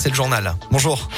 c'est 0.00 0.08
le 0.08 0.14
journal. 0.14 0.54
Bonjour. 0.70 1.10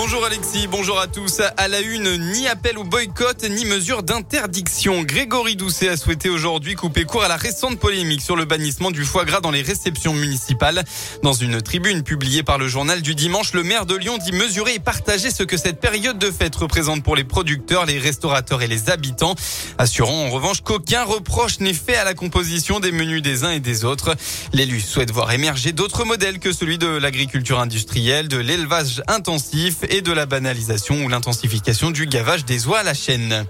Bonjour 0.00 0.24
Alexis, 0.24 0.68
bonjour 0.68 1.00
à 1.00 1.08
tous. 1.08 1.40
À 1.56 1.66
la 1.66 1.80
une, 1.80 2.30
ni 2.30 2.46
appel 2.46 2.78
au 2.78 2.84
boycott, 2.84 3.42
ni 3.42 3.64
mesure 3.64 4.04
d'interdiction. 4.04 5.02
Grégory 5.02 5.56
Doucet 5.56 5.88
a 5.88 5.96
souhaité 5.96 6.28
aujourd'hui 6.28 6.76
couper 6.76 7.02
court 7.02 7.24
à 7.24 7.28
la 7.28 7.36
récente 7.36 7.80
polémique 7.80 8.22
sur 8.22 8.36
le 8.36 8.44
bannissement 8.44 8.92
du 8.92 9.04
foie 9.04 9.24
gras 9.24 9.40
dans 9.40 9.50
les 9.50 9.60
réceptions 9.60 10.14
municipales. 10.14 10.84
Dans 11.24 11.32
une 11.32 11.60
tribune 11.60 12.04
publiée 12.04 12.44
par 12.44 12.58
le 12.58 12.68
journal 12.68 13.02
du 13.02 13.16
dimanche, 13.16 13.52
le 13.54 13.64
maire 13.64 13.86
de 13.86 13.96
Lyon 13.96 14.18
dit 14.18 14.30
mesurer 14.30 14.74
et 14.74 14.78
partager 14.78 15.32
ce 15.32 15.42
que 15.42 15.56
cette 15.56 15.80
période 15.80 16.16
de 16.16 16.30
fête 16.30 16.54
représente 16.54 17.02
pour 17.02 17.16
les 17.16 17.24
producteurs, 17.24 17.84
les 17.84 17.98
restaurateurs 17.98 18.62
et 18.62 18.68
les 18.68 18.90
habitants, 18.90 19.34
assurant 19.78 20.26
en 20.26 20.30
revanche 20.30 20.60
qu'aucun 20.60 21.02
reproche 21.02 21.58
n'est 21.58 21.74
fait 21.74 21.96
à 21.96 22.04
la 22.04 22.14
composition 22.14 22.78
des 22.78 22.92
menus 22.92 23.20
des 23.20 23.42
uns 23.42 23.50
et 23.50 23.60
des 23.60 23.84
autres. 23.84 24.14
L'élu 24.52 24.80
souhaite 24.80 25.10
voir 25.10 25.32
émerger 25.32 25.72
d'autres 25.72 26.04
modèles 26.04 26.38
que 26.38 26.52
celui 26.52 26.78
de 26.78 26.86
l'agriculture 26.86 27.58
industrielle, 27.58 28.28
de 28.28 28.38
l'élevage 28.38 29.02
intensif 29.08 29.78
et 29.88 30.02
de 30.02 30.12
la 30.12 30.26
banalisation 30.26 31.04
ou 31.04 31.08
l'intensification 31.08 31.90
du 31.90 32.06
gavage 32.06 32.44
des 32.44 32.66
oies 32.66 32.80
à 32.80 32.82
la 32.82 32.94
chaîne. 32.94 33.46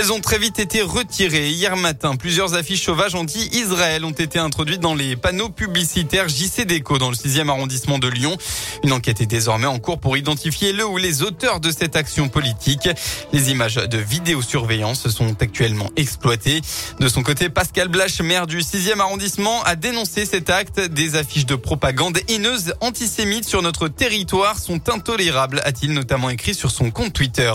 Elles 0.00 0.12
ont 0.12 0.20
très 0.20 0.38
vite 0.38 0.60
été 0.60 0.80
retirées. 0.80 1.50
Hier 1.50 1.76
matin, 1.76 2.14
plusieurs 2.14 2.54
affiches 2.54 2.84
sauvages 2.84 3.16
anti-Israël 3.16 4.04
ont 4.04 4.12
été 4.12 4.38
introduites 4.38 4.78
dans 4.78 4.94
les 4.94 5.16
panneaux 5.16 5.48
publicitaires 5.48 6.28
JC 6.28 6.64
Déco 6.64 6.98
dans 6.98 7.10
le 7.10 7.16
6e 7.16 7.48
arrondissement 7.48 7.98
de 7.98 8.06
Lyon. 8.06 8.36
Une 8.84 8.92
enquête 8.92 9.20
est 9.20 9.26
désormais 9.26 9.66
en 9.66 9.80
cours 9.80 9.98
pour 9.98 10.16
identifier 10.16 10.72
le 10.72 10.86
ou 10.86 10.98
les 10.98 11.22
auteurs 11.22 11.58
de 11.58 11.72
cette 11.72 11.96
action 11.96 12.28
politique. 12.28 12.88
Les 13.32 13.50
images 13.50 13.74
de 13.74 13.98
vidéosurveillance 13.98 15.08
sont 15.08 15.34
actuellement 15.42 15.90
exploitées. 15.96 16.60
De 17.00 17.08
son 17.08 17.24
côté, 17.24 17.48
Pascal 17.48 17.88
Blache, 17.88 18.20
maire 18.20 18.46
du 18.46 18.58
6e 18.58 19.00
arrondissement, 19.00 19.64
a 19.64 19.74
dénoncé 19.74 20.26
cet 20.26 20.48
acte. 20.48 20.78
Des 20.78 21.16
affiches 21.16 21.46
de 21.46 21.56
propagande 21.56 22.20
haineuse 22.28 22.72
antisémite 22.80 23.48
sur 23.48 23.62
notre 23.62 23.88
territoire 23.88 24.60
sont 24.60 24.90
intolérables, 24.90 25.60
a-t-il 25.64 25.92
notamment 25.92 26.30
écrit 26.30 26.54
sur 26.54 26.70
son 26.70 26.92
compte 26.92 27.14
Twitter. 27.14 27.52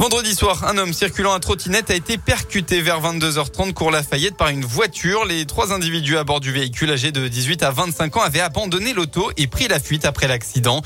Vendredi 0.00 0.34
soir, 0.34 0.64
un 0.64 0.78
homme 0.78 0.94
circulant 0.94 1.34
à 1.34 1.40
trottinette 1.40 1.90
a 1.90 1.94
été 1.94 2.16
percuté 2.16 2.80
vers 2.80 3.02
22h30 3.02 3.74
cours 3.74 3.90
Lafayette 3.90 4.34
par 4.34 4.48
une 4.48 4.64
voiture. 4.64 5.26
Les 5.26 5.44
trois 5.44 5.74
individus 5.74 6.16
à 6.16 6.24
bord 6.24 6.40
du 6.40 6.52
véhicule 6.52 6.90
âgés 6.90 7.12
de 7.12 7.28
18 7.28 7.62
à 7.62 7.70
25 7.70 8.16
ans 8.16 8.22
avaient 8.22 8.40
abandonné 8.40 8.94
l'auto 8.94 9.30
et 9.36 9.46
pris 9.46 9.68
la 9.68 9.78
fuite 9.78 10.06
après 10.06 10.26
l'accident. 10.26 10.80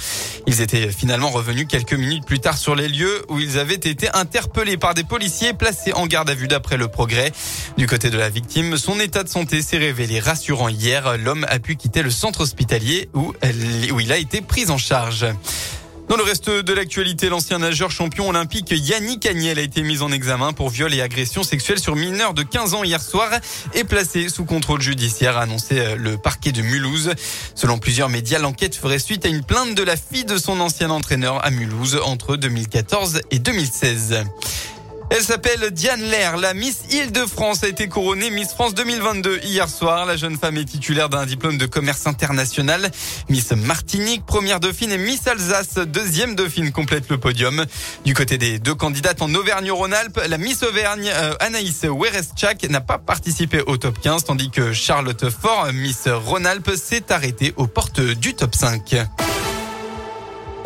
Ils 0.48 0.62
étaient 0.62 0.90
finalement 0.90 1.30
revenus 1.30 1.66
quelques 1.68 1.94
minutes 1.94 2.26
plus 2.26 2.40
tard 2.40 2.58
sur 2.58 2.74
les 2.74 2.88
lieux 2.88 3.24
où 3.28 3.38
ils 3.38 3.56
avaient 3.60 3.74
été 3.76 4.08
interpellés 4.14 4.78
par 4.78 4.94
des 4.94 5.04
policiers 5.04 5.52
placés 5.52 5.92
en 5.92 6.08
garde 6.08 6.28
à 6.28 6.34
vue 6.34 6.48
d'après 6.48 6.76
le 6.76 6.88
progrès. 6.88 7.30
Du 7.76 7.86
côté 7.86 8.10
de 8.10 8.18
la 8.18 8.30
victime, 8.30 8.76
son 8.76 8.98
état 8.98 9.22
de 9.22 9.28
santé 9.28 9.62
s'est 9.62 9.78
révélé 9.78 10.18
rassurant 10.18 10.68
hier. 10.68 11.18
L'homme 11.18 11.46
a 11.48 11.60
pu 11.60 11.76
quitter 11.76 12.02
le 12.02 12.10
centre 12.10 12.40
hospitalier 12.40 13.08
où, 13.14 13.32
où 13.92 14.00
il 14.00 14.10
a 14.10 14.18
été 14.18 14.40
pris 14.40 14.70
en 14.70 14.76
charge. 14.76 15.24
Dans 16.08 16.16
le 16.16 16.22
reste 16.22 16.50
de 16.50 16.72
l'actualité, 16.74 17.30
l'ancien 17.30 17.58
nageur 17.58 17.90
champion 17.90 18.28
olympique 18.28 18.70
Yannick 18.70 19.24
Agnel 19.24 19.58
a 19.58 19.62
été 19.62 19.82
mis 19.82 20.02
en 20.02 20.12
examen 20.12 20.52
pour 20.52 20.68
viol 20.68 20.92
et 20.92 21.00
agression 21.00 21.42
sexuelle 21.42 21.78
sur 21.78 21.96
mineur 21.96 22.34
de 22.34 22.42
15 22.42 22.74
ans 22.74 22.84
hier 22.84 23.00
soir 23.00 23.30
et 23.72 23.84
placé 23.84 24.28
sous 24.28 24.44
contrôle 24.44 24.82
judiciaire, 24.82 25.38
a 25.38 25.42
annoncé 25.42 25.78
euh, 25.78 25.96
le 25.96 26.18
parquet 26.18 26.52
de 26.52 26.60
Mulhouse. 26.60 27.14
Selon 27.54 27.78
plusieurs 27.78 28.10
médias, 28.10 28.38
l'enquête 28.38 28.76
ferait 28.76 28.98
suite 28.98 29.24
à 29.24 29.28
une 29.28 29.42
plainte 29.42 29.74
de 29.74 29.82
la 29.82 29.96
fille 29.96 30.26
de 30.26 30.36
son 30.36 30.60
ancien 30.60 30.90
entraîneur 30.90 31.42
à 31.42 31.50
Mulhouse 31.50 31.98
entre 32.04 32.36
2014 32.36 33.22
et 33.30 33.38
2016. 33.38 34.24
Elle 35.10 35.22
s'appelle 35.22 35.70
Diane 35.70 36.00
Lair. 36.00 36.36
La 36.36 36.54
Miss 36.54 36.82
Île-de-France 36.90 37.62
a 37.62 37.68
été 37.68 37.88
couronnée 37.88 38.30
Miss 38.30 38.48
France 38.48 38.74
2022 38.74 39.40
hier 39.44 39.68
soir. 39.68 40.06
La 40.06 40.16
jeune 40.16 40.36
femme 40.36 40.56
est 40.56 40.64
titulaire 40.64 41.08
d'un 41.08 41.26
diplôme 41.26 41.58
de 41.58 41.66
commerce 41.66 42.06
international. 42.06 42.90
Miss 43.28 43.52
Martinique, 43.52 44.24
première 44.26 44.60
dauphine 44.60 44.92
et 44.92 44.98
Miss 44.98 45.26
Alsace, 45.26 45.78
deuxième 45.86 46.34
dauphine 46.34 46.72
complète 46.72 47.08
le 47.10 47.18
podium. 47.18 47.64
Du 48.04 48.14
côté 48.14 48.38
des 48.38 48.58
deux 48.58 48.74
candidates 48.74 49.22
en 49.22 49.32
Auvergne-Rhône-Alpes, 49.34 50.20
la 50.28 50.38
Miss 50.38 50.62
Auvergne, 50.62 51.10
euh, 51.12 51.34
Anaïs 51.40 51.84
Wereschak, 51.84 52.68
n'a 52.68 52.80
pas 52.80 52.98
participé 52.98 53.62
au 53.66 53.76
top 53.76 54.00
15, 54.00 54.24
tandis 54.24 54.50
que 54.50 54.72
Charlotte 54.72 55.30
Fort, 55.30 55.68
Miss 55.72 56.08
Rhône-Alpes, 56.08 56.72
s'est 56.76 57.12
arrêtée 57.12 57.52
aux 57.56 57.66
portes 57.66 58.00
du 58.00 58.34
top 58.34 58.54
5. 58.54 58.96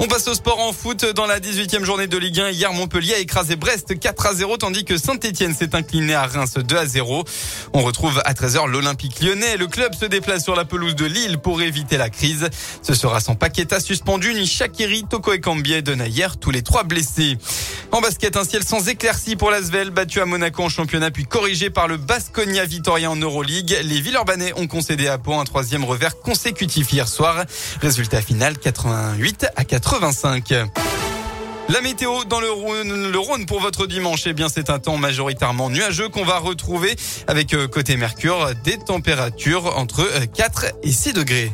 On 0.01 0.07
passe 0.07 0.29
au 0.29 0.35
sport 0.35 0.61
en 0.61 0.73
foot. 0.73 1.05
Dans 1.17 1.27
la 1.27 1.41
18e 1.41 1.83
journée 1.83 2.07
de 2.07 2.17
Ligue 2.17 2.39
1, 2.39 2.51
hier, 2.51 2.73
Montpellier 2.73 3.15
a 3.15 3.19
écrasé 3.19 3.57
Brest 3.57 3.99
4 3.99 4.27
à 4.27 4.33
0, 4.33 4.57
tandis 4.57 4.85
que 4.85 4.97
Saint-Etienne 4.97 5.53
s'est 5.53 5.75
incliné 5.75 6.15
à 6.15 6.25
Reims 6.25 6.55
2 6.55 6.77
à 6.77 6.87
0. 6.87 7.25
On 7.73 7.83
retrouve 7.83 8.23
à 8.25 8.33
13h 8.33 8.69
l'Olympique 8.69 9.21
lyonnais. 9.21 9.57
Le 9.57 9.67
club 9.67 9.97
se 9.97 10.05
déplace 10.05 10.45
sur 10.45 10.55
la 10.55 10.65
pelouse 10.65 10.95
de 10.95 11.05
Lille 11.05 11.39
pour 11.39 11.63
éviter 11.63 11.97
la 11.97 12.11
crise. 12.11 12.49
Ce 12.81 12.95
sera 12.95 13.19
sans 13.19 13.35
Paqueta 13.35 13.81
suspendu, 13.81 14.35
ni 14.35 14.47
Shakiri, 14.47 15.03
Toko 15.03 15.33
et 15.33 15.41
Cambier 15.41 15.83
de 15.83 15.95
Nayer, 15.95 16.29
tous 16.41 16.53
les 16.53 16.63
trois 16.63 16.85
blessés. 16.85 17.37
En 17.91 18.01
basket, 18.03 18.37
un 18.37 18.45
ciel 18.45 18.63
sans 18.63 18.87
éclaircie 18.89 19.35
pour 19.35 19.51
l'Asvel, 19.51 19.91
battu 19.91 20.21
à 20.21 20.27
Monaco 20.27 20.63
en 20.63 20.69
championnat, 20.69 21.11
puis 21.11 21.25
corrigé 21.25 21.71
par 21.71 21.89
le 21.89 21.97
Basconia 21.97 22.65
Vitoria 22.67 23.11
en 23.11 23.17
Euroleague. 23.17 23.79
Les 23.83 24.01
Villeurbanais 24.01 24.53
ont 24.57 24.67
concédé 24.67 25.09
à 25.09 25.17
Pau 25.17 25.35
un 25.35 25.45
troisième 25.45 25.85
revers 25.85 26.21
consécutif 26.21 26.93
hier 26.93 27.09
soir. 27.09 27.45
Résultat 27.81 28.21
final 28.21 28.59
88 28.59 29.47
à 29.57 29.65
85. 29.65 30.53
La 31.71 31.81
météo 31.81 32.25
dans 32.25 32.41
le 32.41 32.51
Rhône, 32.51 33.11
le 33.11 33.19
Rhône 33.19 33.47
pour 33.47 33.61
votre 33.61 33.87
dimanche, 33.87 34.27
eh 34.27 34.33
bien 34.33 34.49
c'est 34.49 34.71
un 34.71 34.79
temps 34.79 34.97
majoritairement 34.97 35.69
nuageux 35.69 36.09
qu'on 36.09 36.25
va 36.25 36.39
retrouver 36.39 36.95
avec 37.27 37.53
euh, 37.53 37.69
côté 37.69 37.97
Mercure 37.97 38.53
des 38.65 38.79
températures 38.79 39.77
entre 39.79 40.09
4 40.35 40.65
euh, 40.65 40.69
et 40.83 40.93
6 40.93 41.13
degrés. 41.13 41.53